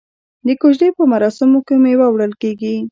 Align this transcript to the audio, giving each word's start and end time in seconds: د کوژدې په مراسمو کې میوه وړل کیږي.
د 0.47 0.49
کوژدې 0.61 0.89
په 0.97 1.03
مراسمو 1.13 1.59
کې 1.67 1.75
میوه 1.83 2.07
وړل 2.09 2.33
کیږي. 2.41 2.73